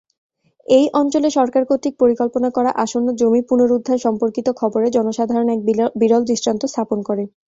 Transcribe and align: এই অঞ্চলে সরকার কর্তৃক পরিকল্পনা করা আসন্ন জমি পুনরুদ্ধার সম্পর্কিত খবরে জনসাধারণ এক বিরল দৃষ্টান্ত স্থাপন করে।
এই 0.67 0.85
অঞ্চলে 0.93 1.29
সরকার 1.31 1.63
কর্তৃক 1.69 1.93
পরিকল্পনা 2.01 2.49
করা 2.57 2.71
আসন্ন 2.83 3.07
জমি 3.19 3.41
পুনরুদ্ধার 3.49 4.03
সম্পর্কিত 4.05 4.47
খবরে 4.59 4.87
জনসাধারণ 4.95 5.47
এক 5.49 5.59
বিরল 6.01 6.21
দৃষ্টান্ত 6.29 6.61
স্থাপন 6.71 6.99
করে। 7.07 7.23